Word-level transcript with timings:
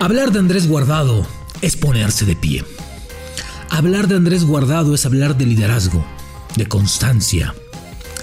Hablar 0.00 0.30
de 0.30 0.38
Andrés 0.38 0.68
Guardado 0.68 1.26
es 1.60 1.76
ponerse 1.76 2.24
de 2.24 2.36
pie. 2.36 2.64
Hablar 3.68 4.06
de 4.06 4.14
Andrés 4.14 4.44
Guardado 4.44 4.94
es 4.94 5.04
hablar 5.04 5.36
de 5.36 5.44
liderazgo, 5.44 6.04
de 6.54 6.66
constancia, 6.66 7.52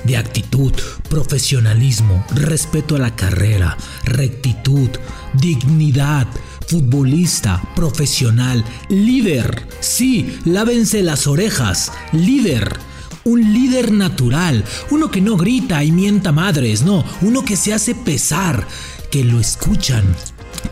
de 0.05 0.15
actitud, 0.15 0.71
profesionalismo, 1.09 2.25
respeto 2.33 2.95
a 2.95 2.99
la 2.99 3.13
carrera, 3.13 3.75
rectitud, 4.05 4.89
dignidad, 5.33 6.27
futbolista, 6.65 7.61
profesional, 7.75 8.63
líder. 8.87 9.67
Sí, 9.81 10.39
lávense 10.45 11.03
las 11.03 11.27
orejas, 11.27 11.91
líder. 12.13 12.79
Un 13.25 13.53
líder 13.53 13.91
natural, 13.91 14.63
uno 14.91 15.11
que 15.11 15.19
no 15.19 15.35
grita 15.35 15.83
y 15.83 15.91
mienta 15.91 16.31
madres, 16.31 16.83
no, 16.83 17.03
uno 17.21 17.43
que 17.43 17.57
se 17.57 17.73
hace 17.73 17.95
pesar, 17.95 18.65
que 19.11 19.25
lo 19.25 19.41
escuchan, 19.41 20.05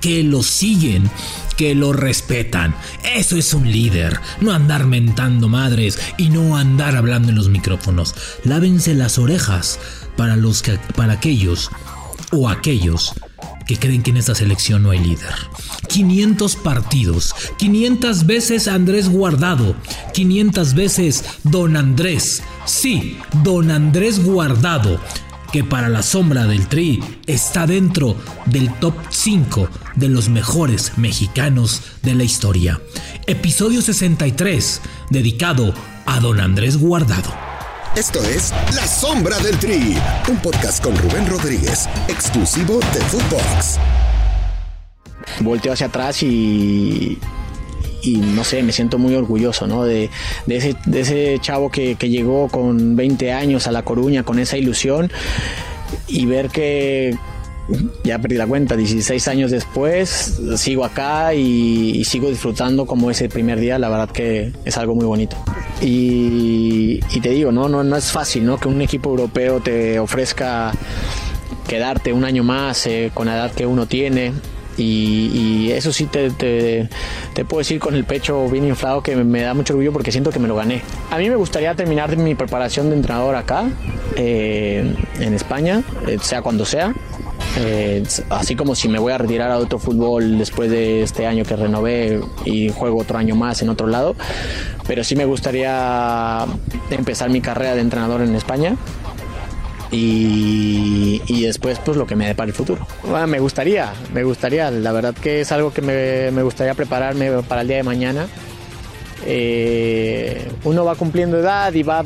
que 0.04 0.22
lo 0.22 0.44
siguen, 0.44 1.10
que 1.56 1.74
lo 1.76 1.94
respetan. 1.94 2.76
Eso 3.16 3.38
es 3.38 3.54
un 3.54 3.72
líder, 3.72 4.20
no 4.42 4.52
andar 4.52 4.86
mentando 4.86 5.48
madres 5.48 5.98
y 6.18 6.30
no 6.30 6.58
andar 6.58 6.98
hablando 6.98 7.30
en 7.30 7.36
los 7.36 7.48
micrófonos. 7.48 8.14
Lávense 8.44 8.96
las 8.96 9.18
orejas 9.18 9.80
para 10.18 10.36
los 10.36 10.62
que, 10.62 10.78
para 10.98 11.14
aquellos 11.14 11.72
o 12.34 12.50
aquellos 12.50 13.14
que 13.66 13.78
creen 13.78 14.04
que 14.04 14.12
en 14.12 14.18
esta 14.18 14.36
selección 14.36 14.84
no 14.84 14.90
hay 14.90 15.00
líder. 15.00 15.34
500 15.88 16.58
partidos, 16.58 17.34
500 17.58 18.26
veces 18.26 18.68
Andrés 18.68 19.08
Guardado, 19.08 19.74
500 20.14 20.74
veces 20.74 21.24
Don 21.44 21.78
Andrés. 21.78 22.44
Sí, 22.66 23.18
Don 23.42 23.72
Andrés 23.72 24.22
Guardado 24.22 25.00
que 25.54 25.64
para 25.64 25.88
la 25.88 26.02
sombra 26.02 26.48
del 26.48 26.68
Tri 26.68 27.00
está 27.28 27.68
dentro 27.68 28.16
del 28.48 28.74
top 28.80 28.96
5 29.12 29.70
de 29.96 30.10
los 30.10 30.28
mejores 30.28 30.98
mexicanos 30.98 31.84
de 32.02 32.16
la 32.16 32.24
historia. 32.24 32.82
Episodio 33.28 33.84
63, 33.84 34.82
dedicado 35.12 35.72
a 36.08 36.20
don 36.20 36.40
Andrés 36.40 36.78
Guardado. 36.78 37.32
Esto 37.96 38.20
es 38.24 38.52
La 38.74 38.88
Sombra 38.88 39.38
del 39.42 39.60
Tri, 39.60 39.96
un 40.28 40.38
podcast 40.38 40.84
con 40.84 40.98
Rubén 40.98 41.28
Rodríguez, 41.28 41.88
exclusivo 42.08 42.80
de 42.92 43.02
Footbox. 43.02 43.78
Volteo 45.42 45.74
hacia 45.74 45.86
atrás 45.86 46.24
y, 46.24 47.20
y 48.04 48.18
no 48.18 48.44
sé, 48.44 48.62
me 48.64 48.72
siento 48.72 49.00
muy 49.00 49.16
orgulloso, 49.16 49.66
¿no? 49.66 49.84
De, 49.84 50.10
ese, 50.48 50.76
de 50.86 51.00
ese, 51.00 51.38
chavo 51.40 51.72
que, 51.72 51.96
que, 51.96 52.10
llegó 52.10 52.50
con 52.50 52.96
20 52.96 53.32
años 53.32 53.66
a 53.68 53.72
La 53.72 53.84
Coruña 53.84 54.24
con 54.24 54.40
esa 54.40 54.58
ilusión 54.58 55.12
y 56.08 56.26
ver 56.26 56.50
que 56.50 57.16
ya 58.04 58.20
perdí 58.20 58.36
la 58.36 58.46
cuenta, 58.46 58.76
16 58.76 59.28
años 59.28 59.52
después 59.52 60.40
sigo 60.58 60.84
acá 60.84 61.34
y, 61.34 62.04
sigo 62.06 62.30
disfrutando 62.30 62.86
como 62.86 63.10
ese 63.10 63.30
primer 63.30 63.60
día, 63.60 63.80
la 63.80 63.90
verdad 63.90 64.10
que 64.10 64.52
es 64.66 64.78
algo 64.78 64.96
muy 64.96 65.06
bonito. 65.06 65.38
Y, 65.82 67.00
y 67.14 67.22
te 67.22 67.30
digo, 67.30 67.52
¿no? 67.52 67.70
No, 67.70 67.84
no 67.84 67.96
es 67.96 68.12
fácil, 68.12 68.46
¿no? 68.46 68.58
Que 68.58 68.68
un 68.68 68.82
equipo 68.82 69.10
europeo 69.10 69.62
te 69.62 70.00
ofrezca 70.00 70.72
quedarte 71.68 72.12
un 72.12 72.26
año 72.26 72.44
más 72.44 72.86
eh, 72.88 73.12
con 73.14 73.28
la 73.28 73.36
edad 73.36 73.52
que 73.52 73.66
uno 73.66 73.86
tiene, 73.86 74.34
y, 74.78 75.72
eso 75.72 75.92
sí 75.92 76.06
te, 76.06 76.30
te, 76.32 76.90
te, 77.34 77.46
puedo 77.46 77.60
decir 77.60 77.80
con 77.80 77.96
el 77.96 78.04
pecho 78.04 78.48
bien 78.50 78.66
inflado 78.66 79.02
que 79.02 79.16
me, 79.16 79.42
da 79.42 79.54
mucho 79.54 79.74
orgullo 79.74 79.92
porque 79.92 80.12
siento 80.12 80.32
que 80.32 80.40
me 80.40 80.48
lo 80.48 80.56
gané. 80.56 80.82
A 81.12 81.18
mí 81.18 81.30
me 81.30 81.36
gustaría 81.36 81.74
terminar 81.76 82.16
mi 82.18 82.36
preparación 82.36 82.90
de 82.90 82.96
entrenador 82.96 83.36
acá, 83.36 83.66
eh, 84.16 84.96
en 85.20 85.34
España, 85.34 85.84
eh, 86.08 86.18
sea 86.22 86.42
cuando 86.42 86.66
sea. 86.66 86.94
Eh, 87.58 88.04
así 88.30 88.56
como 88.56 88.74
si 88.74 88.88
me 88.88 88.98
voy 88.98 89.14
a 89.14 89.18
retirar 89.18 89.52
a 89.52 89.58
otro 89.58 89.78
fútbol 89.78 90.40
después 90.40 90.72
de 90.72 91.04
este 91.04 91.28
año 91.28 91.44
que 91.44 91.56
renové 91.56 92.20
y 92.46 92.70
juego 92.70 93.00
otro 93.00 93.18
año 93.20 93.36
más 93.36 93.62
en 93.62 93.70
otro 93.70 93.86
lado, 93.86 94.16
pero 94.88 95.04
sí 95.04 95.16
me 95.16 95.26
gustaría 95.26 96.46
empezar 96.90 97.30
mi 97.30 97.42
carrera 97.42 97.76
de 97.76 97.82
entrenador 97.82 98.22
en 98.22 98.34
España 98.36 98.76
y, 99.94 101.22
y, 101.28 101.44
después 101.44 101.80
pues 101.86 101.96
lo 101.96 102.08
que 102.08 102.16
me 102.16 102.26
depara 102.26 102.48
el 102.48 102.54
futuro. 102.54 102.86
Bueno, 103.04 103.28
me 103.28 103.40
gustaría, 103.40 103.94
me 104.12 104.24
gustaría, 104.24 104.72
la 104.72 104.92
verdad 104.92 105.14
que 105.14 105.42
es 105.42 105.52
algo 105.52 105.72
que 105.72 105.82
me, 105.82 106.32
me 106.32 106.42
gustaría 106.42 106.74
prepararme 106.74 107.30
para 107.44 107.62
el 107.62 107.68
día 107.68 107.78
de 107.78 107.84
mañana. 107.84 108.28
Eh, 109.26 110.52
uno 110.64 110.84
va 110.84 110.96
cumpliendo 110.96 111.38
edad 111.38 111.72
y 111.74 111.84
va 111.84 112.04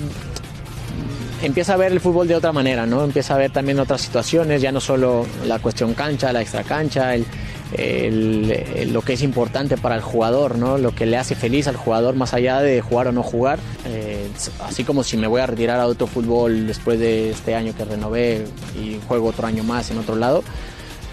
empieza 1.42 1.74
a 1.74 1.78
ver 1.78 1.92
el 1.92 2.00
fútbol 2.00 2.28
de 2.28 2.36
otra 2.36 2.52
manera, 2.52 2.86
¿no? 2.86 3.04
Empieza 3.04 3.36
a 3.36 3.38
ver 3.38 3.52
también 3.52 3.80
otras 3.80 4.02
situaciones, 4.02 4.62
ya 4.62 4.72
no 4.72 4.82
solo 4.82 5.26
la 5.46 5.60
cuestión 5.60 5.94
cancha, 5.94 6.34
la 6.34 6.42
extra 6.42 6.64
cancha, 6.64 7.16
el, 7.16 7.26
lo 7.72 9.02
que 9.02 9.14
es 9.14 9.22
importante 9.22 9.78
para 9.78 9.96
el 9.96 10.02
jugador, 10.02 10.58
¿no? 10.58 10.78
Lo 10.78 10.94
que 10.96 11.06
le 11.06 11.18
hace 11.18 11.36
feliz 11.36 11.68
al 11.68 11.76
jugador 11.76 12.16
más 12.16 12.34
allá 12.34 12.62
de 12.62 12.82
jugar 12.82 13.08
o 13.08 13.12
no 13.12 13.24
jugar. 13.24 13.60
Eh, 13.86 14.30
así 14.62 14.84
como 14.84 15.04
si 15.04 15.18
me 15.18 15.28
voy 15.28 15.42
a 15.42 15.48
retirar 15.48 15.80
a 15.80 15.88
otro 15.88 16.08
fútbol 16.08 16.68
después 16.68 17.00
de 17.00 17.32
este 17.32 17.56
año 17.56 17.74
que 17.76 17.84
renové 17.86 18.46
y 18.76 19.00
juego 19.08 19.28
otro 19.28 19.48
año 19.48 19.64
más 19.64 19.92
en 19.92 19.98
otro 19.98 20.16
lado. 20.16 20.44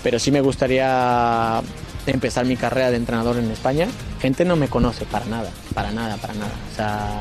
Pero 0.02 0.18
sí 0.18 0.30
me 0.30 0.40
gustaría 0.40 1.62
empezar 2.06 2.44
mi 2.44 2.56
carrera 2.56 2.90
de 2.90 2.96
entrenador 2.96 3.36
en 3.38 3.50
España. 3.50 3.88
Gente 4.20 4.44
no 4.44 4.56
me 4.56 4.68
conoce 4.68 5.06
para 5.06 5.24
nada, 5.26 5.50
para 5.74 5.90
nada, 5.92 6.16
para 6.16 6.34
nada. 6.34 6.52
O 6.72 6.76
sea, 6.76 7.20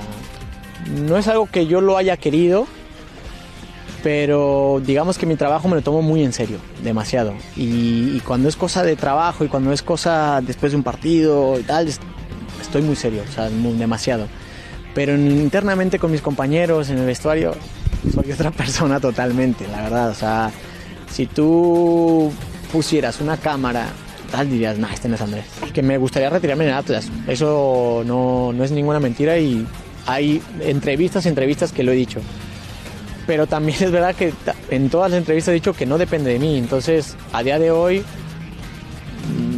no 0.90 1.18
es 1.18 1.28
algo 1.28 1.48
que 1.48 1.66
yo 1.66 1.82
lo 1.82 1.98
haya 1.98 2.18
querido, 2.18 2.68
pero 4.04 4.82
digamos 4.86 5.18
que 5.18 5.26
mi 5.26 5.38
trabajo 5.38 5.70
me 5.70 5.76
lo 5.76 5.82
tomo 5.82 6.02
muy 6.02 6.24
en 6.24 6.34
serio, 6.34 6.58
demasiado. 6.84 7.34
Y, 7.56 8.12
y, 8.16 8.22
cuando 8.24 8.50
es 8.50 8.58
cosa 8.58 8.84
de 8.84 8.98
trabajo 8.98 9.46
y 9.46 9.48
cuando 9.48 9.72
es 9.72 9.82
cosa 9.82 10.42
después 10.42 10.74
de 10.74 10.78
un 10.78 10.84
partido 10.84 11.58
y 11.58 11.64
tal, 11.64 11.88
estoy 11.88 12.82
muy 12.82 12.98
serio, 12.98 13.24
o 13.28 13.32
sea, 13.32 13.50
muy, 13.50 13.74
demasiado. 13.78 14.28
Pero 14.94 15.16
internamente 15.16 16.00
con 16.00 16.12
mis 16.12 16.22
compañeros 16.22 16.90
en 16.90 16.98
el 16.98 17.06
vestuario, 17.06 17.56
soy 18.14 18.30
otra 18.34 18.52
persona 18.52 19.00
totalmente, 19.00 19.66
la 19.70 19.84
verdad. 19.84 20.10
O 20.10 20.16
sea, 20.16 20.52
si 21.10 21.26
tú 21.26 22.30
pusieras 22.74 23.22
una 23.22 23.38
cámara, 23.38 23.88
tal, 24.30 24.50
dirías, 24.50 24.78
nah, 24.78 24.92
este 24.92 25.08
no 25.08 25.16
es 25.16 25.22
Andrés. 25.22 25.46
Que 25.74 25.82
me 25.82 25.98
gustaría 25.98 26.30
retirarme 26.30 26.68
en 26.68 26.74
Atlas, 26.74 27.10
eso 27.26 28.04
no, 28.06 28.52
no 28.52 28.64
es 28.66 28.72
ninguna 28.72 29.00
mentira 29.00 29.38
y 29.38 29.66
hay 30.06 30.42
entrevistas, 30.60 31.26
entrevistas 31.26 31.72
que 31.72 31.84
lo 31.84 31.94
he 31.94 31.96
dicho 31.96 32.20
pero 33.26 33.48
también 33.48 33.78
es 33.82 33.92
verdad 33.92 34.16
que 34.16 34.34
en 34.70 34.90
todas 34.90 35.12
las 35.12 35.20
entrevistas 35.20 35.52
he 35.52 35.56
dicho 35.56 35.74
que 35.74 35.86
no 35.86 35.98
depende 35.98 36.32
de 36.32 36.40
mí. 36.40 36.58
Entonces, 36.58 37.16
a 37.32 37.44
día 37.44 37.60
de 37.60 37.72
hoy, 37.72 38.04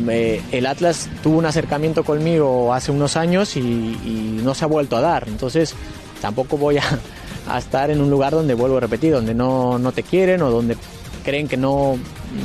eh, 0.10 0.42
el 0.52 0.66
Atlas 0.66 1.10
tuvo 1.24 1.38
un 1.38 1.46
acercamiento 1.46 2.04
conmigo 2.04 2.74
hace 2.74 2.92
unos 2.92 3.18
años 3.18 3.56
y, 3.58 4.42
no 4.44 4.54
se 4.54 4.64
ha 4.66 4.68
vuelto 4.68 4.96
a 4.96 5.02
dar. 5.02 5.28
Entonces, 5.28 5.74
tampoco 6.22 6.58
voy 6.58 6.78
a, 6.78 6.84
a, 7.50 7.58
estar 7.58 7.90
en 7.90 8.00
un 8.00 8.12
lugar 8.12 8.34
donde 8.34 8.54
vuelvo 8.54 8.78
a 8.78 8.82
repetir, 8.82 9.12
donde 9.12 9.34
no, 9.34 9.80
no 9.80 9.92
te 9.92 10.04
quieren 10.04 10.44
o 10.44 10.52
donde 10.52 10.78
creen 11.24 11.48
que 11.48 11.58
no, 11.58 11.98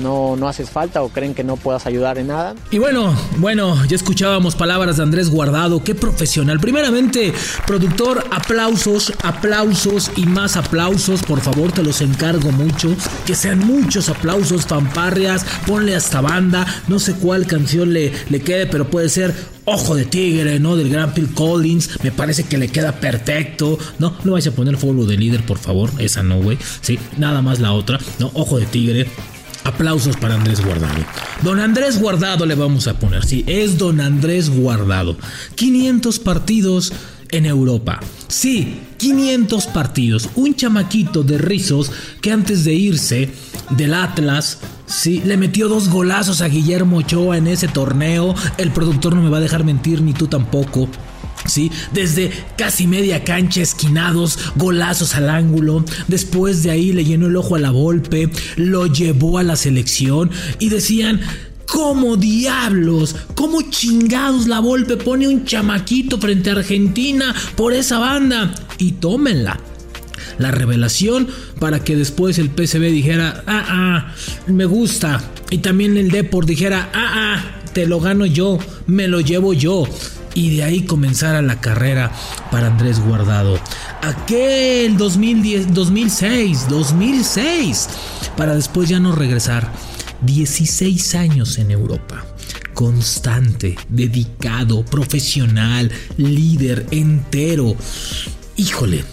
no, 0.02 0.36
no 0.36 0.48
haces 0.48 0.70
falta 0.70 1.02
o 1.02 1.08
creen 1.08 1.34
que 1.34 1.44
no 1.44 1.56
puedas 1.56 1.86
ayudar 1.86 2.18
en 2.18 2.28
nada. 2.28 2.54
Y 2.70 2.78
bueno, 2.78 3.14
bueno, 3.38 3.84
ya 3.86 3.96
escuchábamos 3.96 4.54
palabras 4.54 4.96
de 4.96 5.02
Andrés 5.02 5.30
Guardado, 5.30 5.82
qué 5.82 5.94
profesional. 5.94 6.60
Primeramente, 6.60 7.32
productor, 7.66 8.24
aplausos, 8.30 9.12
aplausos 9.22 10.10
y 10.16 10.26
más 10.26 10.56
aplausos, 10.56 11.22
por 11.22 11.40
favor, 11.40 11.72
te 11.72 11.82
los 11.82 12.00
encargo 12.00 12.52
mucho. 12.52 12.94
Que 13.26 13.34
sean 13.34 13.58
muchos 13.58 14.08
aplausos, 14.08 14.66
fanfarrias, 14.66 15.44
ponle 15.66 15.94
hasta 15.96 16.20
banda, 16.20 16.66
no 16.88 16.98
sé 16.98 17.14
cuál 17.14 17.46
canción 17.46 17.92
le, 17.92 18.12
le 18.28 18.40
quede, 18.40 18.66
pero 18.66 18.88
puede 18.88 19.08
ser 19.08 19.34
Ojo 19.72 19.94
de 19.94 20.04
Tigre, 20.04 20.58
¿no? 20.58 20.74
Del 20.74 20.90
gran 20.90 21.14
Phil 21.14 21.32
Collins. 21.32 22.02
Me 22.02 22.10
parece 22.10 22.42
que 22.44 22.58
le 22.58 22.68
queda 22.68 22.92
perfecto. 22.92 23.78
No, 24.00 24.16
no 24.24 24.32
vais 24.32 24.46
a 24.46 24.50
poner 24.50 24.76
follow 24.76 25.06
de 25.06 25.16
líder, 25.16 25.44
por 25.44 25.58
favor. 25.58 25.90
Esa 25.98 26.24
no, 26.24 26.40
güey. 26.42 26.58
Sí, 26.80 26.98
nada 27.18 27.40
más 27.40 27.60
la 27.60 27.72
otra. 27.72 28.00
No, 28.18 28.32
Ojo 28.34 28.58
de 28.58 28.66
Tigre. 28.66 29.06
Aplausos 29.70 30.16
para 30.16 30.34
Andrés 30.34 30.64
Guardado. 30.64 31.04
Don 31.42 31.58
Andrés 31.58 31.98
Guardado 31.98 32.46
le 32.46 32.54
vamos 32.54 32.86
a 32.86 32.98
poner. 32.98 33.24
Sí, 33.24 33.44
es 33.46 33.78
Don 33.78 34.00
Andrés 34.00 34.50
Guardado. 34.50 35.16
500 35.54 36.18
partidos 36.18 36.92
en 37.30 37.46
Europa. 37.46 38.00
Sí, 38.28 38.80
500 38.98 39.66
partidos. 39.68 40.28
Un 40.34 40.54
chamaquito 40.54 41.22
de 41.22 41.38
rizos 41.38 41.90
que 42.20 42.32
antes 42.32 42.64
de 42.64 42.74
irse 42.74 43.30
del 43.70 43.94
Atlas 43.94 44.58
Sí, 44.90 45.22
le 45.24 45.36
metió 45.36 45.68
dos 45.68 45.88
golazos 45.88 46.40
a 46.40 46.48
Guillermo 46.48 46.98
Ochoa 46.98 47.36
en 47.36 47.46
ese 47.46 47.68
torneo. 47.68 48.34
El 48.58 48.72
productor 48.72 49.14
no 49.14 49.22
me 49.22 49.30
va 49.30 49.38
a 49.38 49.40
dejar 49.40 49.62
mentir, 49.62 50.02
ni 50.02 50.12
tú 50.12 50.26
tampoco. 50.26 50.88
Sí, 51.46 51.70
desde 51.92 52.30
casi 52.56 52.86
media 52.86 53.24
cancha, 53.24 53.62
esquinados, 53.62 54.38
golazos 54.56 55.14
al 55.14 55.30
ángulo. 55.30 55.84
Después 56.08 56.62
de 56.62 56.70
ahí 56.70 56.92
le 56.92 57.04
llenó 57.04 57.26
el 57.26 57.36
ojo 57.36 57.56
a 57.56 57.60
la 57.60 57.70
golpe, 57.70 58.30
lo 58.56 58.86
llevó 58.86 59.38
a 59.38 59.42
la 59.42 59.56
selección 59.56 60.30
y 60.58 60.68
decían. 60.68 61.20
¿Cómo 61.66 62.16
diablos? 62.16 63.14
¿Cómo 63.36 63.62
chingados 63.62 64.48
la 64.48 64.58
Volpe 64.58 64.96
pone 64.96 65.28
un 65.28 65.44
chamaquito 65.44 66.18
frente 66.18 66.50
a 66.50 66.54
Argentina 66.54 67.32
por 67.54 67.72
esa 67.72 68.00
banda? 68.00 68.52
Y 68.78 68.92
tómenla 68.92 69.56
la 70.40 70.50
revelación 70.50 71.28
para 71.60 71.84
que 71.84 71.94
después 71.94 72.38
el 72.38 72.50
PCB 72.50 72.90
dijera, 72.90 73.44
ah, 73.46 73.64
ah, 73.68 74.14
me 74.48 74.64
gusta. 74.64 75.22
Y 75.50 75.58
también 75.58 75.96
el 75.96 76.10
Deport 76.10 76.48
dijera, 76.48 76.90
ah, 76.92 77.12
ah, 77.14 77.60
te 77.72 77.86
lo 77.86 78.00
gano 78.00 78.26
yo, 78.26 78.58
me 78.86 79.06
lo 79.06 79.20
llevo 79.20 79.52
yo. 79.52 79.84
Y 80.34 80.56
de 80.56 80.64
ahí 80.64 80.82
comenzara 80.82 81.42
la 81.42 81.60
carrera 81.60 82.10
para 82.50 82.68
Andrés 82.68 83.00
Guardado. 83.00 83.58
Aquel 84.02 84.96
2010, 84.96 85.74
2006, 85.74 86.68
2006, 86.68 87.88
para 88.36 88.54
después 88.54 88.88
ya 88.88 89.00
no 89.00 89.12
regresar. 89.12 89.72
16 90.22 91.14
años 91.14 91.58
en 91.58 91.70
Europa 91.70 92.26
constante, 92.74 93.76
dedicado, 93.90 94.84
profesional, 94.86 95.92
líder, 96.16 96.86
entero. 96.90 97.76
Híjole, 98.56 99.04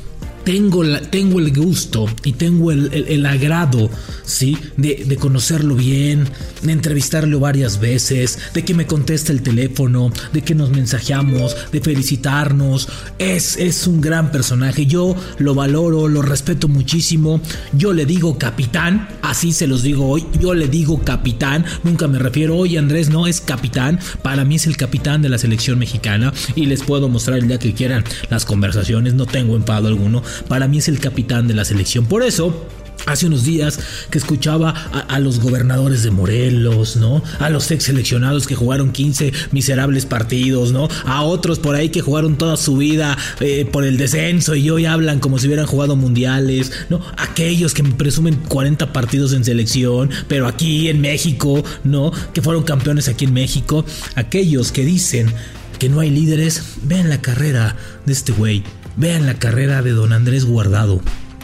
tengo, 0.47 0.81
la, 0.81 1.01
tengo 1.01 1.39
el 1.39 1.53
gusto 1.53 2.05
y 2.23 2.31
tengo 2.31 2.71
el, 2.71 2.89
el, 2.93 3.25
agrado, 3.25 3.89
¿sí? 4.23 4.57
De, 4.77 5.03
de, 5.05 5.17
conocerlo 5.17 5.75
bien, 5.75 6.23
de 6.61 6.71
entrevistarlo 6.71 7.41
varias 7.41 7.81
veces, 7.81 8.39
de 8.53 8.63
que 8.63 8.73
me 8.73 8.87
conteste 8.87 9.33
el 9.33 9.41
teléfono, 9.41 10.09
de 10.31 10.43
que 10.43 10.55
nos 10.55 10.69
mensajeamos, 10.69 11.53
de 11.73 11.81
felicitarnos. 11.81 12.87
Es, 13.19 13.57
es 13.57 13.87
un 13.87 13.99
gran 13.99 14.31
personaje. 14.31 14.85
Yo 14.85 15.17
lo 15.37 15.53
valoro, 15.53 16.07
lo 16.07 16.21
respeto 16.21 16.69
muchísimo. 16.69 17.41
Yo 17.73 17.91
le 17.91 18.05
digo 18.05 18.37
capitán, 18.37 19.09
así 19.23 19.51
se 19.51 19.67
los 19.67 19.83
digo 19.83 20.07
hoy. 20.07 20.25
Yo 20.39 20.53
le 20.53 20.69
digo 20.69 21.01
capitán. 21.03 21.65
Nunca 21.83 22.07
me 22.07 22.19
refiero, 22.19 22.55
hoy 22.55 22.77
Andrés 22.77 23.09
no 23.09 23.27
es 23.27 23.41
capitán. 23.41 23.99
Para 24.21 24.45
mí 24.45 24.55
es 24.55 24.65
el 24.65 24.77
capitán 24.77 25.21
de 25.21 25.27
la 25.27 25.39
selección 25.39 25.77
mexicana 25.77 26.31
y 26.55 26.67
les 26.67 26.83
puedo 26.83 27.09
mostrar 27.09 27.37
el 27.37 27.49
día 27.49 27.59
que 27.59 27.73
quieran 27.73 28.05
las 28.29 28.45
conversaciones. 28.45 29.13
No 29.13 29.25
tengo 29.25 29.57
enfado 29.57 29.89
alguno 29.89 30.23
para 30.47 30.67
mí 30.67 30.79
es 30.79 30.87
el 30.87 30.99
capitán 30.99 31.47
de 31.47 31.53
la 31.53 31.65
selección. 31.65 32.05
Por 32.05 32.23
eso, 32.23 32.67
Hace 33.05 33.27
unos 33.27 33.45
días 33.45 33.79
que 34.09 34.17
escuchaba 34.17 34.71
a, 34.71 35.19
los 35.19 35.39
gobernadores 35.39 36.03
de 36.03 36.11
Morelos, 36.11 36.97
¿no? 36.97 37.23
A 37.39 37.49
los 37.49 37.71
ex 37.71 37.85
seleccionados 37.85 38.47
que 38.47 38.55
jugaron 38.55 38.91
15 38.91 39.31
miserables 39.51 40.05
partidos, 40.05 40.73
¿no? 40.73 40.89
A 41.05 41.23
otros 41.23 41.59
por 41.59 41.75
ahí 41.75 41.89
que 41.89 42.01
jugaron 42.01 42.37
toda 42.37 42.57
su 42.57 42.75
vida 42.75 43.17
eh, 43.39 43.65
por 43.71 43.85
el 43.85 43.97
descenso 43.97 44.55
y 44.55 44.69
hoy 44.69 44.85
hablan 44.85 45.19
como 45.19 45.39
si 45.39 45.47
hubieran 45.47 45.67
jugado 45.67 45.95
mundiales, 45.95 46.71
¿no? 46.89 46.99
Aquellos 47.17 47.73
que 47.73 47.83
presumen 47.83 48.35
40 48.47 48.91
partidos 48.91 49.31
en 49.31 49.45
selección, 49.45 50.09
pero 50.27 50.47
aquí 50.47 50.89
en 50.89 50.99
México, 50.99 51.63
¿no? 51.85 52.11
Que 52.33 52.41
fueron 52.41 52.63
campeones 52.63 53.07
aquí 53.07 53.23
en 53.25 53.33
México. 53.33 53.85
Aquellos 54.15 54.73
que 54.73 54.83
dicen 54.83 55.31
que 55.79 55.87
no 55.87 56.01
hay 56.01 56.09
líderes, 56.09 56.61
vean 56.83 57.09
la 57.09 57.21
carrera 57.21 57.75
de 58.05 58.13
este 58.13 58.33
güey. 58.33 58.63
Vean 58.97 59.27
la 59.27 59.35
carrera 59.35 59.83
de 59.83 59.91
don 59.91 60.11
Andrés 60.11 60.43
Guardado. 60.45 61.01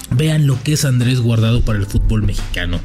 Vean 0.10 0.48
lo 0.48 0.62
que 0.64 0.74
es 0.74 0.86
Andrés 0.86 1.20
Guardado 1.20 1.62
para 1.62 1.78
el 1.78 1.86
fútbol 1.86 2.24
mexicano. 2.24 2.80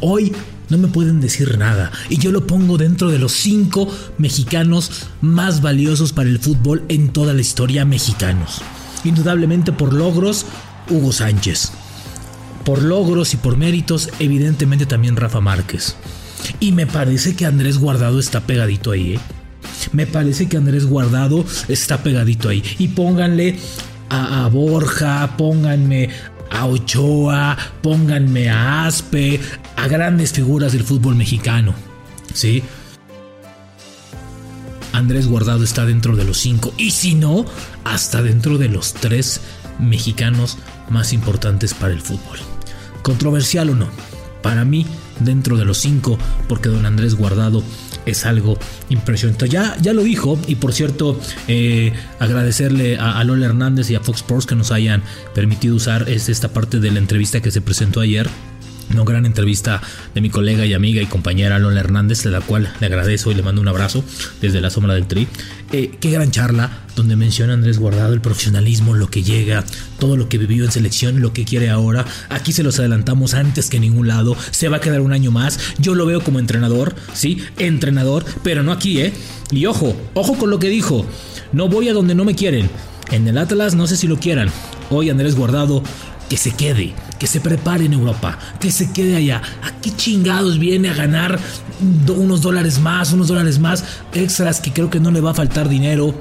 Hoy 0.00 0.32
no 0.68 0.78
me 0.78 0.88
pueden 0.88 1.20
decir 1.20 1.56
nada 1.58 1.92
y 2.08 2.18
yo 2.18 2.32
lo 2.32 2.44
pongo 2.46 2.76
dentro 2.76 3.10
de 3.10 3.20
los 3.20 3.32
cinco 3.32 3.88
mexicanos 4.18 5.06
más 5.20 5.62
valiosos 5.62 6.12
para 6.12 6.28
el 6.28 6.40
fútbol 6.40 6.82
en 6.88 7.10
toda 7.10 7.34
la 7.34 7.40
historia 7.40 7.84
mexicanos. 7.84 8.62
Indudablemente 9.04 9.70
por 9.70 9.92
logros, 9.92 10.44
Hugo 10.88 11.12
Sánchez. 11.12 11.70
Por 12.64 12.82
logros 12.82 13.32
y 13.34 13.36
por 13.36 13.56
méritos, 13.56 14.10
evidentemente 14.18 14.86
también 14.86 15.16
Rafa 15.16 15.40
Márquez. 15.40 15.94
Y 16.58 16.72
me 16.72 16.86
parece 16.86 17.36
que 17.36 17.46
Andrés 17.46 17.78
Guardado 17.78 18.18
está 18.18 18.40
pegadito 18.40 18.90
ahí, 18.90 19.14
¿eh? 19.14 19.20
Me 19.92 20.06
parece 20.06 20.48
que 20.48 20.56
Andrés 20.56 20.86
Guardado 20.86 21.44
está 21.68 22.02
pegadito 22.02 22.48
ahí. 22.48 22.62
Y 22.78 22.88
pónganle 22.88 23.58
a, 24.10 24.48
Borja, 24.48 25.36
pónganme 25.36 26.10
a 26.50 26.66
Ochoa, 26.66 27.56
pónganme 27.82 28.50
a 28.50 28.86
Aspe, 28.86 29.40
a 29.76 29.88
grandes 29.88 30.32
figuras 30.32 30.72
del 30.72 30.84
fútbol 30.84 31.14
mexicano. 31.14 31.74
¿Sí? 32.34 32.62
Andrés 34.92 35.28
Guardado 35.28 35.62
está 35.62 35.86
dentro 35.86 36.16
de 36.16 36.24
los 36.24 36.38
cinco 36.38 36.74
y 36.76 36.90
si 36.90 37.14
no, 37.14 37.46
hasta 37.84 38.22
dentro 38.22 38.58
de 38.58 38.68
los 38.68 38.92
tres 38.92 39.40
mexicanos 39.78 40.58
más 40.90 41.12
importantes 41.12 41.72
para 41.74 41.92
el 41.92 42.00
fútbol. 42.00 42.38
Controversial 43.02 43.70
o 43.70 43.74
no, 43.74 43.88
para 44.42 44.64
mí 44.64 44.86
dentro 45.20 45.56
de 45.56 45.64
los 45.64 45.78
cinco, 45.78 46.18
porque 46.48 46.68
don 46.68 46.84
Andrés 46.86 47.14
Guardado 47.14 47.62
es 48.10 48.26
algo 48.26 48.58
impresionante. 48.88 49.48
Ya, 49.48 49.76
ya 49.80 49.92
lo 49.92 50.02
dijo, 50.02 50.38
y 50.46 50.56
por 50.56 50.72
cierto, 50.72 51.18
eh, 51.48 51.92
agradecerle 52.18 52.98
a, 52.98 53.22
Lola 53.24 53.46
Hernández 53.46 53.90
y 53.90 53.94
a 53.94 54.00
Fox 54.00 54.18
Sports 54.18 54.46
que 54.46 54.54
nos 54.54 54.72
hayan 54.72 55.02
permitido 55.34 55.76
usar 55.76 56.08
esta 56.08 56.52
parte 56.52 56.80
de 56.80 56.90
la 56.90 56.98
entrevista 56.98 57.40
que 57.40 57.50
se 57.50 57.60
presentó 57.60 58.00
ayer 58.00 58.28
una 58.92 59.04
gran 59.04 59.26
entrevista 59.26 59.80
de 60.14 60.20
mi 60.20 60.30
colega 60.30 60.66
y 60.66 60.74
amiga 60.74 61.00
y 61.02 61.06
compañera 61.06 61.58
Lola 61.58 61.80
Hernández, 61.80 62.22
de 62.22 62.30
la 62.30 62.40
cual 62.40 62.72
le 62.80 62.86
agradezco 62.86 63.30
y 63.30 63.34
le 63.34 63.42
mando 63.42 63.60
un 63.60 63.68
abrazo 63.68 64.04
desde 64.40 64.60
la 64.60 64.70
sombra 64.70 64.94
del 64.94 65.06
tri. 65.06 65.28
Eh, 65.72 65.92
qué 66.00 66.10
gran 66.10 66.30
charla 66.30 66.70
donde 66.96 67.16
menciona 67.16 67.54
Andrés 67.54 67.78
Guardado 67.78 68.12
el 68.12 68.20
profesionalismo, 68.20 68.94
lo 68.94 69.10
que 69.10 69.22
llega, 69.22 69.64
todo 69.98 70.16
lo 70.16 70.28
que 70.28 70.38
vivió 70.38 70.64
en 70.64 70.72
selección, 70.72 71.20
lo 71.20 71.32
que 71.32 71.44
quiere 71.44 71.70
ahora. 71.70 72.04
Aquí 72.28 72.52
se 72.52 72.62
los 72.62 72.78
adelantamos 72.78 73.34
antes 73.34 73.70
que 73.70 73.76
en 73.76 73.82
ningún 73.82 74.08
lado. 74.08 74.36
Se 74.50 74.68
va 74.68 74.78
a 74.78 74.80
quedar 74.80 75.00
un 75.00 75.12
año 75.12 75.30
más. 75.30 75.58
Yo 75.78 75.94
lo 75.94 76.06
veo 76.06 76.22
como 76.22 76.38
entrenador, 76.38 76.94
sí, 77.14 77.42
entrenador, 77.58 78.24
pero 78.42 78.62
no 78.62 78.72
aquí, 78.72 79.00
¿eh? 79.00 79.12
Y 79.50 79.66
ojo, 79.66 79.96
ojo 80.14 80.36
con 80.36 80.50
lo 80.50 80.58
que 80.58 80.68
dijo. 80.68 81.06
No 81.52 81.68
voy 81.68 81.88
a 81.88 81.92
donde 81.92 82.14
no 82.14 82.24
me 82.24 82.34
quieren. 82.34 82.68
En 83.10 83.26
el 83.26 83.38
Atlas 83.38 83.74
no 83.74 83.86
sé 83.86 83.96
si 83.96 84.06
lo 84.06 84.18
quieran. 84.18 84.50
Hoy 84.90 85.10
Andrés 85.10 85.34
Guardado 85.34 85.82
que 86.28 86.36
se 86.36 86.52
quede, 86.52 86.94
que 87.20 87.26
se 87.26 87.40
prepare 87.40 87.84
en 87.84 87.92
Europa, 87.92 88.38
que 88.58 88.72
se 88.72 88.90
quede 88.92 89.14
allá. 89.14 89.42
¿A 89.62 89.80
qué 89.80 89.94
chingados 89.94 90.58
viene 90.58 90.88
a 90.88 90.94
ganar 90.94 91.38
unos 92.08 92.40
dólares 92.40 92.80
más, 92.80 93.12
unos 93.12 93.28
dólares 93.28 93.58
más 93.58 93.84
extras 94.14 94.60
que 94.60 94.72
creo 94.72 94.88
que 94.88 94.98
no 94.98 95.10
le 95.10 95.20
va 95.20 95.32
a 95.32 95.34
faltar 95.34 95.68
dinero, 95.68 96.14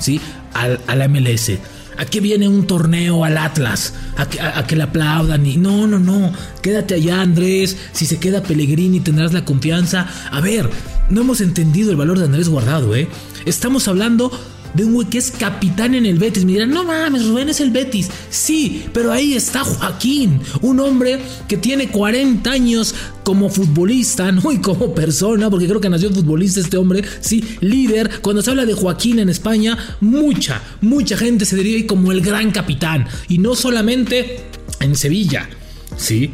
¿sí? 0.00 0.20
Al, 0.54 0.80
a 0.86 0.96
la 0.96 1.06
MLS. 1.06 1.52
¿A 1.98 2.06
qué 2.06 2.20
viene 2.20 2.48
un 2.48 2.66
torneo 2.66 3.24
al 3.24 3.36
Atlas? 3.36 3.92
¿A 4.16 4.26
que, 4.26 4.40
a, 4.40 4.66
que 4.66 4.74
le 4.74 4.84
aplaudan? 4.84 5.44
Y, 5.44 5.58
no, 5.58 5.86
no, 5.86 5.98
no. 5.98 6.32
Quédate 6.62 6.94
allá, 6.94 7.20
Andrés. 7.20 7.76
Si 7.92 8.06
se 8.06 8.18
queda 8.18 8.42
Pellegrini 8.42 9.00
tendrás 9.00 9.34
la 9.34 9.44
confianza. 9.44 10.06
A 10.30 10.40
ver, 10.40 10.70
no 11.10 11.20
hemos 11.20 11.42
entendido 11.42 11.90
el 11.90 11.96
valor 11.96 12.18
de 12.18 12.24
Andrés 12.24 12.48
Guardado, 12.48 12.96
¿eh? 12.96 13.08
Estamos 13.44 13.86
hablando 13.88 14.30
de 14.74 14.84
un 14.84 14.94
güey 14.94 15.08
que 15.08 15.18
es 15.18 15.30
capitán 15.30 15.94
en 15.94 16.06
el 16.06 16.18
Betis. 16.18 16.44
Me 16.44 16.52
dirán, 16.52 16.70
no 16.70 16.84
mames, 16.84 17.26
Rubén 17.26 17.48
es 17.48 17.60
el 17.60 17.70
Betis. 17.70 18.08
Sí, 18.30 18.84
pero 18.92 19.12
ahí 19.12 19.34
está 19.34 19.64
Joaquín, 19.64 20.40
un 20.62 20.80
hombre 20.80 21.20
que 21.48 21.56
tiene 21.56 21.88
40 21.88 22.50
años 22.50 22.94
como 23.24 23.48
futbolista, 23.48 24.32
¿no? 24.32 24.52
Y 24.52 24.58
como 24.58 24.94
persona, 24.94 25.50
porque 25.50 25.66
creo 25.66 25.80
que 25.80 25.88
nació 25.88 26.12
futbolista 26.12 26.60
este 26.60 26.76
hombre, 26.76 27.02
sí, 27.20 27.56
líder. 27.60 28.20
Cuando 28.22 28.42
se 28.42 28.50
habla 28.50 28.66
de 28.66 28.74
Joaquín 28.74 29.18
en 29.18 29.28
España, 29.28 29.76
mucha, 30.00 30.62
mucha 30.80 31.16
gente 31.16 31.44
se 31.44 31.56
diría 31.56 31.86
como 31.86 32.12
el 32.12 32.20
gran 32.20 32.50
capitán. 32.50 33.06
Y 33.28 33.38
no 33.38 33.54
solamente 33.54 34.40
en 34.80 34.94
Sevilla, 34.94 35.48
sí, 35.96 36.32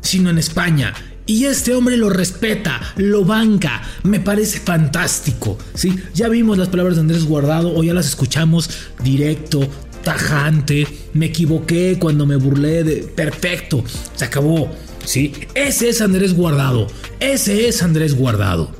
sino 0.00 0.30
en 0.30 0.38
España. 0.38 0.94
Y 1.28 1.46
este 1.46 1.74
hombre 1.74 1.96
lo 1.96 2.08
respeta, 2.08 2.80
lo 2.96 3.24
banca, 3.24 3.82
me 4.04 4.20
parece 4.20 4.60
fantástico, 4.60 5.58
¿sí? 5.74 5.92
Ya 6.14 6.28
vimos 6.28 6.56
las 6.56 6.68
palabras 6.68 6.94
de 6.94 7.00
Andrés 7.00 7.24
Guardado 7.24 7.74
o 7.74 7.82
ya 7.82 7.94
las 7.94 8.06
escuchamos 8.06 8.70
directo, 9.02 9.68
tajante, 10.04 10.86
me 11.14 11.26
equivoqué 11.26 11.98
cuando 11.98 12.26
me 12.26 12.36
burlé 12.36 12.84
de... 12.84 12.96
Perfecto, 12.98 13.82
se 14.14 14.24
acabó, 14.24 14.70
¿sí? 15.04 15.32
Ese 15.56 15.88
es 15.88 16.00
Andrés 16.00 16.32
Guardado, 16.32 16.86
ese 17.18 17.66
es 17.66 17.82
Andrés 17.82 18.14
Guardado, 18.14 18.70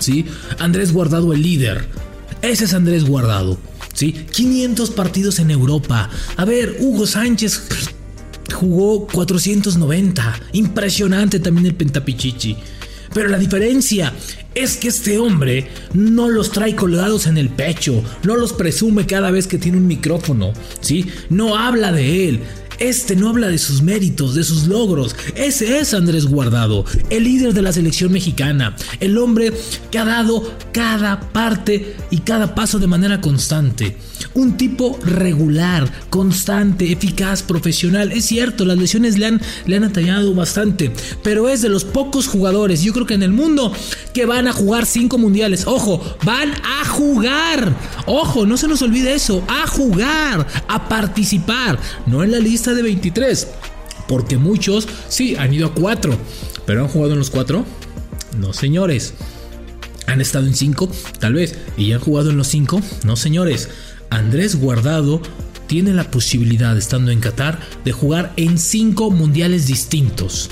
¿sí? 0.00 0.26
Andrés 0.58 0.92
Guardado 0.92 1.32
el 1.32 1.42
líder, 1.42 1.86
ese 2.42 2.64
es 2.64 2.74
Andrés 2.74 3.04
Guardado. 3.04 3.58
¿Sí? 3.92 4.12
500 4.12 4.90
partidos 4.90 5.38
en 5.38 5.50
Europa. 5.50 6.10
A 6.36 6.44
ver, 6.44 6.76
Hugo 6.80 7.06
Sánchez 7.06 7.62
jugó 8.56 9.06
490. 9.06 10.40
Impresionante 10.52 11.38
también 11.38 11.66
el 11.66 11.74
Pentapichichi. 11.74 12.56
Pero 13.14 13.28
la 13.28 13.38
diferencia 13.38 14.12
es 14.54 14.76
que 14.76 14.88
este 14.88 15.18
hombre 15.18 15.68
no 15.94 16.28
los 16.28 16.50
trae 16.50 16.74
colgados 16.74 17.26
en 17.26 17.38
el 17.38 17.50
pecho, 17.50 18.02
no 18.24 18.36
los 18.36 18.52
presume 18.52 19.06
cada 19.06 19.30
vez 19.30 19.46
que 19.46 19.58
tiene 19.58 19.78
un 19.78 19.86
micrófono, 19.86 20.52
¿sí? 20.80 21.06
No 21.30 21.56
habla 21.56 21.92
de 21.92 22.28
él, 22.28 22.40
este 22.78 23.16
no 23.16 23.28
habla 23.28 23.48
de 23.48 23.58
sus 23.58 23.82
méritos, 23.82 24.34
de 24.34 24.44
sus 24.44 24.66
logros. 24.66 25.14
Ese 25.34 25.78
es 25.78 25.94
Andrés 25.94 26.26
Guardado, 26.26 26.84
el 27.10 27.24
líder 27.24 27.54
de 27.54 27.62
la 27.62 27.72
selección 27.72 28.12
mexicana, 28.12 28.76
el 29.00 29.18
hombre 29.18 29.52
que 29.90 29.98
ha 29.98 30.04
dado 30.04 30.52
cada 30.72 31.20
parte 31.20 31.96
y 32.10 32.18
cada 32.18 32.54
paso 32.54 32.78
de 32.78 32.86
manera 32.86 33.20
constante. 33.20 33.96
Un 34.34 34.56
tipo 34.56 34.98
regular, 35.04 35.90
constante, 36.10 36.92
eficaz, 36.92 37.42
profesional. 37.42 38.12
Es 38.12 38.26
cierto, 38.26 38.64
las 38.64 38.78
lesiones 38.78 39.18
le 39.18 39.26
han, 39.26 39.40
le 39.66 39.76
han 39.76 39.84
atallado 39.84 40.34
bastante, 40.34 40.92
pero 41.22 41.48
es 41.48 41.62
de 41.62 41.68
los 41.68 41.84
pocos 41.84 42.26
jugadores, 42.26 42.82
yo 42.82 42.92
creo 42.92 43.06
que 43.06 43.14
en 43.14 43.22
el 43.22 43.32
mundo, 43.32 43.72
que 44.12 44.26
van 44.26 44.46
a 44.48 44.52
jugar 44.52 44.86
cinco 44.86 45.18
mundiales. 45.18 45.66
Ojo, 45.66 46.02
van 46.24 46.50
a 46.50 46.84
jugar. 46.86 47.74
Ojo, 48.06 48.46
no 48.46 48.56
se 48.56 48.68
nos 48.68 48.82
olvide 48.82 49.14
eso, 49.14 49.42
a 49.48 49.66
jugar, 49.66 50.46
a 50.68 50.88
participar, 50.88 51.78
no 52.06 52.22
en 52.22 52.32
la 52.32 52.38
lista 52.38 52.65
de 52.74 52.82
23. 52.82 53.48
Porque 54.08 54.36
muchos, 54.36 54.88
sí, 55.08 55.36
han 55.36 55.52
ido 55.52 55.68
a 55.68 55.74
4. 55.74 56.16
Pero 56.64 56.82
han 56.82 56.88
jugado 56.88 57.12
en 57.12 57.18
los 57.18 57.30
4. 57.30 57.64
No, 58.38 58.52
señores. 58.52 59.14
¿Han 60.06 60.20
estado 60.20 60.46
en 60.46 60.54
cinco? 60.54 60.88
Tal 61.18 61.34
vez. 61.34 61.56
¿Y 61.76 61.92
han 61.92 62.00
jugado 62.00 62.30
en 62.30 62.36
los 62.36 62.48
cinco? 62.48 62.80
No, 63.04 63.16
señores. 63.16 63.68
Andrés 64.10 64.56
Guardado 64.56 65.20
tiene 65.66 65.92
la 65.92 66.10
posibilidad, 66.10 66.76
estando 66.76 67.10
en 67.10 67.20
Qatar, 67.20 67.58
de 67.84 67.92
jugar 67.92 68.32
en 68.36 68.58
cinco 68.58 69.10
mundiales 69.10 69.66
distintos. 69.66 70.50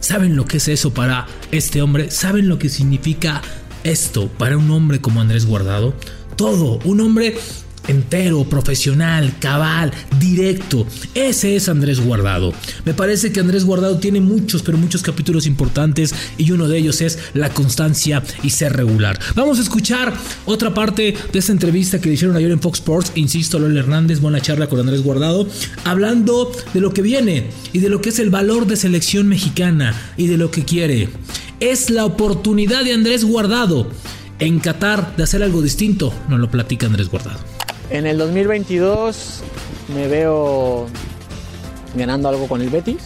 ¿Saben 0.00 0.34
lo 0.34 0.46
que 0.46 0.56
es 0.56 0.66
eso 0.66 0.92
para 0.92 1.26
este 1.52 1.80
hombre? 1.80 2.10
¿Saben 2.10 2.48
lo 2.48 2.58
que 2.58 2.68
significa 2.68 3.40
esto 3.84 4.28
para 4.28 4.58
un 4.58 4.70
hombre 4.72 5.00
como 5.00 5.20
Andrés 5.20 5.46
Guardado? 5.46 5.94
Todo, 6.36 6.80
un 6.84 7.00
hombre 7.00 7.36
entero, 7.88 8.44
profesional, 8.44 9.34
cabal, 9.38 9.92
directo. 10.18 10.86
Ese 11.14 11.56
es 11.56 11.68
Andrés 11.68 12.00
Guardado. 12.00 12.52
Me 12.84 12.94
parece 12.94 13.32
que 13.32 13.40
Andrés 13.40 13.64
Guardado 13.64 13.98
tiene 13.98 14.20
muchos, 14.20 14.62
pero 14.62 14.78
muchos 14.78 15.02
capítulos 15.02 15.46
importantes 15.46 16.14
y 16.38 16.50
uno 16.50 16.68
de 16.68 16.78
ellos 16.78 17.00
es 17.00 17.18
la 17.34 17.50
constancia 17.50 18.22
y 18.42 18.50
ser 18.50 18.74
regular. 18.74 19.18
Vamos 19.34 19.58
a 19.58 19.62
escuchar 19.62 20.12
otra 20.46 20.74
parte 20.74 21.14
de 21.32 21.38
esta 21.38 21.52
entrevista 21.52 22.00
que 22.00 22.08
le 22.08 22.14
hicieron 22.14 22.36
ayer 22.36 22.50
en 22.50 22.60
Fox 22.60 22.78
Sports. 22.78 23.12
Insisto, 23.14 23.58
Lolo 23.58 23.78
Hernández, 23.78 24.20
buena 24.20 24.40
charla 24.40 24.68
con 24.68 24.80
Andrés 24.80 25.02
Guardado, 25.02 25.46
hablando 25.84 26.52
de 26.72 26.80
lo 26.80 26.92
que 26.92 27.02
viene 27.02 27.48
y 27.72 27.80
de 27.80 27.88
lo 27.88 28.00
que 28.00 28.10
es 28.10 28.18
el 28.18 28.30
valor 28.30 28.66
de 28.66 28.76
selección 28.76 29.28
mexicana 29.28 29.94
y 30.16 30.26
de 30.26 30.36
lo 30.36 30.50
que 30.50 30.64
quiere. 30.64 31.08
Es 31.60 31.90
la 31.90 32.04
oportunidad 32.04 32.84
de 32.84 32.92
Andrés 32.92 33.24
Guardado 33.24 33.88
en 34.38 34.58
Qatar 34.58 35.14
de 35.16 35.22
hacer 35.22 35.42
algo 35.42 35.62
distinto, 35.62 36.12
nos 36.28 36.40
lo 36.40 36.50
platica 36.50 36.86
Andrés 36.86 37.08
Guardado. 37.08 37.61
En 37.92 38.06
el 38.06 38.16
2022 38.16 39.42
me 39.94 40.08
veo 40.08 40.86
ganando 41.94 42.30
algo 42.30 42.48
con 42.48 42.62
el 42.62 42.70
Betis 42.70 43.02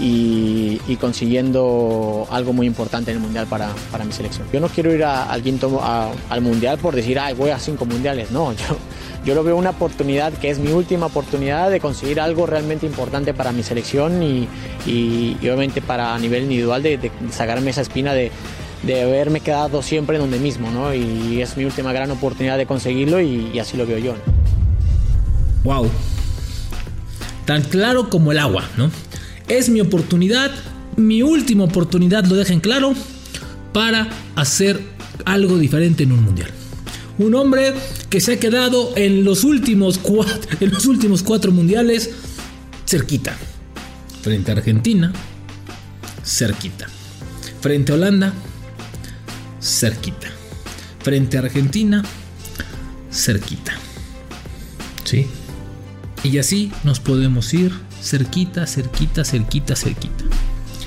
y, 0.00 0.96
consiguiendo 0.98 2.26
algo 2.30 2.54
muy 2.54 2.66
importante 2.66 3.10
en 3.10 3.18
el 3.18 3.22
Mundial 3.22 3.46
para, 3.46 3.74
mi 4.06 4.12
selección. 4.12 4.46
Yo 4.50 4.60
no 4.60 4.68
quiero 4.68 4.90
ir 4.94 5.04
al 5.04 5.42
quinto 5.42 5.82
al 5.84 6.40
Mundial 6.40 6.78
por 6.78 6.94
decir, 6.94 7.18
ay, 7.18 7.34
voy 7.34 7.50
a 7.50 7.58
cinco 7.58 7.84
Mundiales. 7.84 8.30
No, 8.30 8.54
yo, 8.54 8.78
yo 9.26 9.34
lo 9.34 9.44
veo 9.44 9.54
una 9.54 9.70
oportunidad 9.70 10.32
que 10.32 10.48
es 10.48 10.58
mi 10.58 10.72
última 10.72 11.04
oportunidad 11.06 11.70
de 11.70 11.78
conseguir 11.78 12.20
algo 12.20 12.46
realmente 12.46 12.86
importante 12.86 13.34
para 13.34 13.52
mi 13.52 13.62
selección 13.62 14.22
y, 14.22 14.48
obviamente 15.42 15.82
para 15.82 16.14
a 16.14 16.18
nivel 16.18 16.44
individual 16.44 16.82
de 16.82 17.10
sacarme 17.30 17.68
esa 17.68 17.82
espina 17.82 18.14
de 18.14 18.32
de 18.86 19.02
haberme 19.02 19.40
quedado 19.40 19.82
siempre 19.82 20.16
en 20.16 20.22
donde 20.22 20.38
mismo, 20.38 20.70
¿no? 20.70 20.94
Y 20.94 21.40
es 21.40 21.56
mi 21.56 21.64
última 21.64 21.92
gran 21.92 22.10
oportunidad 22.10 22.58
de 22.58 22.66
conseguirlo 22.66 23.20
y, 23.20 23.58
así 23.58 23.76
lo 23.76 23.86
veo 23.86 23.98
yo. 23.98 24.14
Wow. 25.64 25.88
Tan 27.46 27.62
claro 27.62 28.10
como 28.10 28.32
el 28.32 28.38
agua, 28.38 28.68
¿no? 28.76 28.90
Es 29.48 29.68
mi 29.68 29.80
oportunidad, 29.80 30.50
mi 30.96 31.22
última 31.22 31.64
oportunidad, 31.64 32.24
lo 32.24 32.36
dejen 32.36 32.60
claro, 32.60 32.94
para 33.72 34.08
hacer 34.36 34.80
algo 35.24 35.58
diferente 35.58 36.04
en 36.04 36.12
un 36.12 36.22
mundial. 36.22 36.50
Un 37.18 37.34
hombre 37.34 37.74
que 38.10 38.20
se 38.20 38.34
ha 38.34 38.40
quedado 38.40 38.92
en 38.96 39.24
los 39.24 39.44
últimos 39.44 39.98
cuatro, 39.98 40.56
en 40.60 40.70
los 40.70 40.86
últimos 40.86 41.22
cuatro 41.22 41.52
mundiales 41.52 42.10
cerquita. 42.86 43.36
Frente 44.22 44.50
a 44.50 44.54
Argentina, 44.54 45.12
cerquita. 46.24 46.86
Frente 47.60 47.92
a 47.92 47.94
Holanda, 47.94 48.32
cerquita. 49.64 50.28
Frente 51.00 51.38
a 51.38 51.40
Argentina, 51.40 52.04
cerquita. 53.10 53.72
¿Sí? 55.04 55.26
Y 56.22 56.38
así 56.38 56.70
nos 56.84 57.00
podemos 57.00 57.52
ir 57.54 57.72
cerquita, 58.02 58.66
cerquita, 58.66 59.24
cerquita, 59.24 59.74
cerquita. 59.74 60.24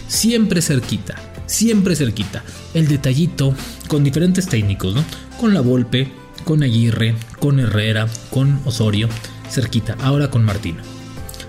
Siempre 0.08 0.62
cerquita, 0.62 1.16
siempre 1.48 1.96
cerquita. 1.96 2.44
El 2.74 2.88
detallito 2.88 3.54
con 3.88 4.04
diferentes 4.04 4.48
técnicos, 4.48 4.94
¿no? 4.96 5.04
Con 5.40 5.54
la 5.54 5.62
Volpe, 5.62 6.12
con 6.44 6.64
Aguirre, 6.64 7.16
con 7.40 7.60
Herrera, 7.60 8.08
con 8.30 8.60
Osorio, 8.66 9.10
cerquita. 9.50 9.98
Ahora 10.02 10.30
con 10.30 10.44
Martino. 10.44 10.82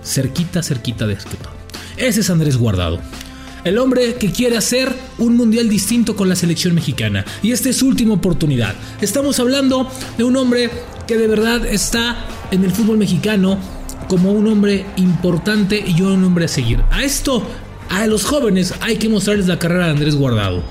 Cerquita, 0.02 0.62
cerquita 0.62 1.06
de 1.06 1.14
esto. 1.14 1.36
Ese 1.96 2.20
es 2.20 2.30
Andrés 2.30 2.56
Guardado. 2.56 3.00
El 3.64 3.78
hombre 3.78 4.14
que 4.14 4.30
quiere 4.30 4.56
hacer 4.56 4.94
un 5.18 5.36
mundial 5.36 5.68
distinto 5.68 6.16
con 6.16 6.28
la 6.28 6.36
selección 6.36 6.74
mexicana. 6.74 7.24
Y 7.42 7.52
esta 7.52 7.68
es 7.68 7.78
su 7.78 7.88
última 7.88 8.14
oportunidad. 8.14 8.74
Estamos 9.00 9.40
hablando 9.40 9.90
de 10.16 10.24
un 10.24 10.36
hombre 10.36 10.70
que 11.06 11.16
de 11.16 11.26
verdad 11.26 11.66
está 11.66 12.24
en 12.50 12.64
el 12.64 12.70
fútbol 12.70 12.98
mexicano 12.98 13.58
como 14.08 14.32
un 14.32 14.46
hombre 14.46 14.86
importante 14.96 15.82
y 15.86 16.00
un 16.02 16.24
hombre 16.24 16.46
a 16.46 16.48
seguir. 16.48 16.82
A 16.90 17.02
esto, 17.02 17.42
a 17.90 18.06
los 18.06 18.24
jóvenes 18.24 18.74
hay 18.80 18.96
que 18.96 19.08
mostrarles 19.08 19.46
la 19.46 19.58
carrera 19.58 19.86
de 19.86 19.92
Andrés 19.92 20.14
Guardado. 20.14 20.62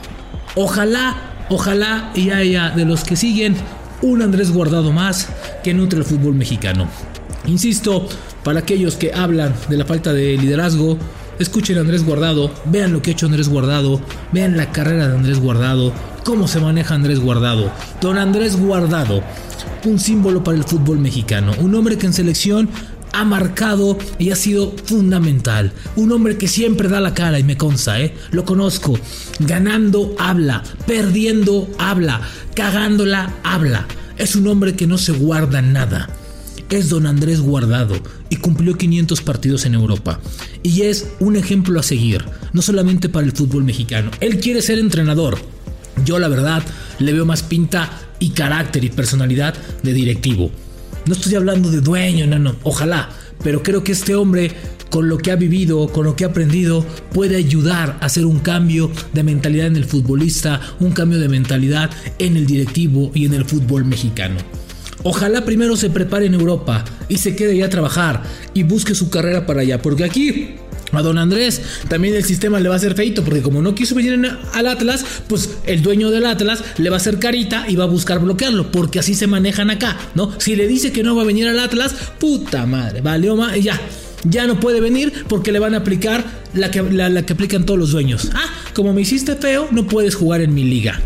Ojalá, 0.56 1.46
ojalá 1.50 2.12
y 2.16 2.32
haya 2.32 2.72
de 2.72 2.86
los 2.86 3.04
que 3.04 3.16
siguen 3.16 3.56
un 4.02 4.22
Andrés 4.22 4.52
Guardado 4.52 4.92
más 4.92 5.30
que 5.64 5.74
nutre 5.74 6.00
el 6.00 6.06
fútbol 6.06 6.36
mexicano. 6.36 6.88
Insisto, 7.46 8.08
para 8.44 8.60
aquellos 8.60 8.96
que 8.96 9.14
hablan 9.14 9.54
de 9.70 9.78
la 9.78 9.86
falta 9.86 10.14
de 10.14 10.38
liderazgo, 10.38 10.98
Escuchen 11.40 11.78
a 11.78 11.82
Andrés 11.82 12.04
Guardado, 12.04 12.52
vean 12.66 12.94
lo 12.94 13.02
que 13.02 13.12
ha 13.12 13.14
hecho 13.14 13.28
Andrés 13.28 13.48
Guardado, 13.48 14.02
vean 14.32 14.58
la 14.58 14.72
carrera 14.72 15.08
de 15.08 15.16
Andrés 15.16 15.40
Guardado, 15.40 15.94
cómo 16.24 16.48
se 16.48 16.60
maneja 16.60 16.96
Andrés 16.96 17.20
Guardado. 17.20 17.72
Don 18.02 18.18
Andrés 18.18 18.58
Guardado, 18.58 19.22
un 19.86 20.00
símbolo 20.00 20.44
para 20.44 20.58
el 20.58 20.64
fútbol 20.64 20.98
mexicano, 20.98 21.54
un 21.60 21.76
hombre 21.76 21.98
que 21.98 22.08
en 22.08 22.14
selección 22.14 22.70
ha 23.14 23.24
marcado 23.24 24.00
y 24.18 24.32
ha 24.32 24.36
sido 24.36 24.74
fundamental. 24.86 25.74
Un 25.96 26.12
hombre 26.12 26.38
que 26.38 26.48
siempre 26.48 26.90
da 26.90 27.00
la 27.00 27.14
cara 27.14 27.40
y 27.40 27.44
me 27.44 27.56
consta, 27.58 28.00
¿eh? 28.02 28.16
Lo 28.32 28.44
conozco. 28.44 28.98
Ganando 29.40 30.16
habla, 30.20 30.64
perdiendo 30.86 31.68
habla, 31.78 32.22
cagándola 32.56 33.34
habla. 33.44 33.86
Es 34.18 34.36
un 34.36 34.48
hombre 34.48 34.76
que 34.76 34.88
no 34.88 34.98
se 34.98 35.12
guarda 35.12 35.62
nada 35.62 36.10
es 36.70 36.90
don 36.90 37.08
Andrés 37.08 37.42
Guardado 37.42 37.96
y 38.30 38.38
cumplió 38.38 38.78
500 38.78 39.22
partidos 39.22 39.66
en 39.66 39.74
Europa. 39.74 40.20
Y 40.64 40.82
es 40.84 41.10
un 41.20 41.36
ejemplo 41.36 41.80
a 41.80 41.84
seguir, 41.84 42.26
no 42.54 42.62
solamente 42.62 43.10
para 43.10 43.26
el 43.26 43.32
fútbol 43.32 43.64
mexicano. 43.64 44.12
Él 44.20 44.40
quiere 44.40 44.62
ser 44.62 44.80
entrenador. 44.80 45.38
Yo 46.06 46.20
la 46.20 46.28
verdad 46.28 46.64
le 47.00 47.14
veo 47.14 47.26
más 47.26 47.44
pinta 47.44 47.90
y 48.20 48.30
carácter 48.30 48.84
y 48.84 48.90
personalidad 48.90 49.56
de 49.84 49.94
directivo. 49.94 50.52
No 51.06 51.14
estoy 51.14 51.36
hablando 51.36 51.72
de 51.72 51.82
dueño, 51.82 52.28
no, 52.28 52.38
no, 52.38 52.56
ojalá. 52.64 53.10
Pero 53.44 53.64
creo 53.64 53.84
que 53.84 53.92
este 53.92 54.16
hombre, 54.16 54.52
con 54.90 55.08
lo 55.10 55.18
que 55.18 55.32
ha 55.32 55.36
vivido, 55.36 55.88
con 55.88 56.06
lo 56.06 56.16
que 56.16 56.26
ha 56.26 56.28
aprendido, 56.28 56.86
puede 57.14 57.38
ayudar 57.38 57.98
a 58.02 58.06
hacer 58.06 58.26
un 58.26 58.40
cambio 58.40 58.92
de 59.14 59.24
mentalidad 59.24 59.68
en 59.68 59.76
el 59.76 59.86
futbolista, 59.86 60.60
un 60.80 60.92
cambio 60.92 61.20
de 61.20 61.30
mentalidad 61.30 61.90
en 62.20 62.36
el 62.36 62.46
directivo 62.46 63.12
y 63.14 63.26
en 63.26 63.36
el 63.36 63.46
fútbol 63.46 63.86
mexicano. 63.86 64.38
Ojalá 65.10 65.46
primero 65.46 65.78
se 65.78 65.90
prepare 65.90 66.26
en 66.26 66.34
Europa 66.34 66.84
y 67.08 67.20
se 67.20 67.34
quede 67.34 67.56
ya 67.56 67.68
a 67.68 67.70
trabajar 67.70 68.24
y 68.54 68.64
busque 68.64 68.94
su 68.94 69.10
carrera 69.10 69.46
para 69.46 69.62
allá, 69.62 69.82
porque 69.82 70.04
aquí 70.04 70.56
a 70.92 71.02
don 71.02 71.18
Andrés 71.18 71.62
también 71.88 72.14
el 72.14 72.26
sistema 72.26 72.60
le 72.60 72.68
va 72.68 72.76
a 72.76 72.78
hacer 72.78 72.94
feito, 72.94 73.24
porque 73.24 73.42
como 73.42 73.62
no 73.62 73.74
quiso 73.74 73.96
venir 73.96 74.20
al 74.54 74.68
Atlas, 74.68 75.06
pues 75.30 75.60
el 75.66 75.82
dueño 75.82 76.12
del 76.12 76.26
Atlas 76.26 76.62
le 76.78 76.90
va 76.90 76.98
a 76.98 77.00
hacer 77.00 77.20
carita 77.20 77.68
y 77.70 77.78
va 77.78 77.86
a 77.86 77.88
buscar 77.88 78.20
bloquearlo, 78.20 78.70
porque 78.70 79.00
así 79.00 79.16
se 79.16 79.28
manejan 79.28 79.70
acá, 79.70 79.98
¿no? 80.14 80.38
Si 80.42 80.58
le 80.58 80.68
dice 80.68 80.92
que 80.92 81.04
no 81.04 81.16
va 81.16 81.22
a 81.22 81.26
venir 81.26 81.48
al 81.48 81.60
Atlas, 81.62 81.96
puta 82.20 82.66
madre, 82.66 83.00
vale, 83.00 83.30
y 83.56 83.62
ya. 83.62 83.80
Ya 84.26 84.46
no 84.46 84.60
puede 84.60 84.82
venir 84.82 85.14
porque 85.30 85.54
le 85.54 85.60
van 85.60 85.74
a 85.74 85.78
aplicar 85.78 86.26
la 86.54 86.70
que, 86.70 86.82
la 86.82 87.26
que 87.26 87.32
aplican 87.32 87.66
todos 87.66 87.80
los 87.80 87.92
dueños. 87.92 88.30
Ah, 88.34 88.50
como 88.74 88.92
me 88.92 89.04
hiciste 89.04 89.38
feo, 89.38 89.70
no 89.72 89.88
puedes 89.88 90.16
jugar 90.16 90.42
en 90.42 90.54
mi 90.54 90.66
liga. 90.66 91.00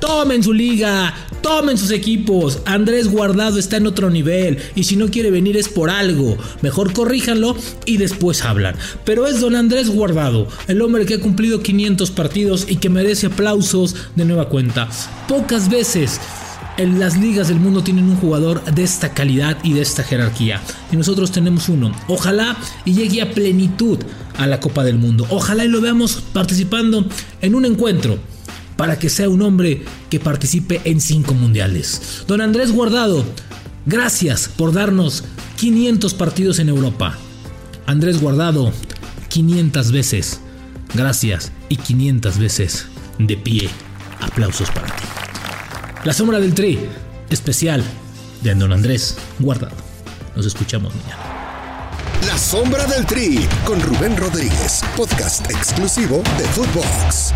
Tomen 0.00 0.42
su 0.42 0.52
liga, 0.52 1.14
tomen 1.42 1.76
sus 1.76 1.90
equipos. 1.90 2.60
Andrés 2.64 3.08
Guardado 3.08 3.58
está 3.58 3.76
en 3.76 3.86
otro 3.86 4.10
nivel 4.10 4.58
y 4.74 4.84
si 4.84 4.96
no 4.96 5.08
quiere 5.08 5.30
venir 5.30 5.56
es 5.56 5.68
por 5.68 5.90
algo. 5.90 6.36
Mejor 6.62 6.92
corríjanlo 6.92 7.54
y 7.84 7.98
después 7.98 8.42
hablan. 8.42 8.76
Pero 9.04 9.26
es 9.26 9.40
don 9.40 9.54
Andrés 9.54 9.90
Guardado, 9.90 10.48
el 10.68 10.80
hombre 10.82 11.06
que 11.06 11.14
ha 11.14 11.20
cumplido 11.20 11.62
500 11.62 12.10
partidos 12.12 12.66
y 12.68 12.76
que 12.76 12.88
merece 12.88 13.26
aplausos 13.26 13.94
de 14.16 14.24
nueva 14.24 14.48
cuenta. 14.48 14.88
Pocas 15.28 15.68
veces 15.68 16.20
en 16.76 16.98
las 16.98 17.18
ligas 17.18 17.48
del 17.48 17.60
mundo 17.60 17.82
tienen 17.82 18.08
un 18.08 18.16
jugador 18.16 18.64
de 18.64 18.82
esta 18.82 19.12
calidad 19.12 19.58
y 19.62 19.74
de 19.74 19.82
esta 19.82 20.02
jerarquía. 20.02 20.62
Y 20.90 20.96
nosotros 20.96 21.30
tenemos 21.30 21.68
uno. 21.68 21.94
Ojalá 22.08 22.56
y 22.86 22.94
llegue 22.94 23.20
a 23.20 23.30
plenitud 23.32 23.98
a 24.38 24.46
la 24.46 24.60
Copa 24.60 24.82
del 24.82 24.96
Mundo. 24.96 25.26
Ojalá 25.28 25.64
y 25.66 25.68
lo 25.68 25.82
veamos 25.82 26.22
participando 26.32 27.04
en 27.42 27.54
un 27.54 27.66
encuentro 27.66 28.18
para 28.80 28.98
que 28.98 29.10
sea 29.10 29.28
un 29.28 29.42
hombre 29.42 29.82
que 30.08 30.18
participe 30.18 30.80
en 30.84 31.02
cinco 31.02 31.34
mundiales. 31.34 32.24
Don 32.26 32.40
Andrés 32.40 32.72
Guardado, 32.72 33.26
gracias 33.84 34.48
por 34.48 34.72
darnos 34.72 35.22
500 35.58 36.14
partidos 36.14 36.58
en 36.60 36.70
Europa. 36.70 37.18
Andrés 37.84 38.22
Guardado, 38.22 38.72
500 39.28 39.92
veces. 39.92 40.40
Gracias 40.94 41.52
y 41.68 41.76
500 41.76 42.38
veces 42.38 42.86
de 43.18 43.36
pie. 43.36 43.68
Aplausos 44.18 44.70
para 44.70 44.86
ti. 44.86 45.04
La 46.04 46.14
sombra 46.14 46.40
del 46.40 46.54
tri, 46.54 46.78
especial 47.28 47.84
de 48.42 48.54
Don 48.54 48.72
Andrés 48.72 49.18
Guardado. 49.40 49.76
Nos 50.34 50.46
escuchamos 50.46 50.94
mañana. 50.94 51.92
La 52.26 52.38
sombra 52.38 52.86
del 52.86 53.04
tri 53.04 53.46
con 53.66 53.78
Rubén 53.82 54.16
Rodríguez, 54.16 54.80
podcast 54.96 55.50
exclusivo 55.50 56.22
de 56.38 56.44
Footbox. 56.44 57.34